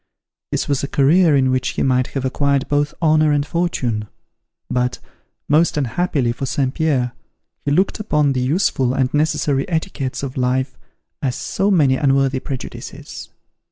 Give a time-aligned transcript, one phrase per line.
[0.51, 4.07] This was a career in which he might have acquired both honour and fortune;
[4.67, 4.97] but,
[5.47, 6.73] most unhappily for St.
[6.73, 7.11] Pierre,
[7.65, 10.75] he looked upon the useful and necessary etiquettes of life
[11.21, 13.29] as so many unworthy prejudices.